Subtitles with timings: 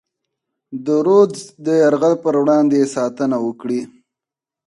[0.85, 3.81] د رودز د یرغل پر وړاندې یې ساتنه وکړي.